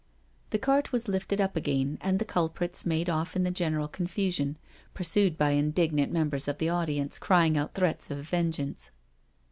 The 0.49 0.57
cart 0.57 0.91
was 0.91 1.07
lifted 1.07 1.39
up 1.39 1.55
again, 1.55 1.99
and 2.01 2.17
the 2.17 2.25
culprits 2.25 2.87
made 2.87 3.07
off 3.07 3.35
in 3.35 3.43
the 3.43 3.51
general 3.51 3.87
confusion, 3.87 4.57
pursued 4.95 5.37
by 5.37 5.51
indignant 5.51 6.11
mem 6.11 6.27
bers 6.29 6.47
of 6.47 6.57
the 6.57 6.69
audience 6.69 7.19
crying 7.19 7.55
out 7.55 7.75
threats 7.75 8.09
of 8.09 8.17
vengeance. 8.27 8.89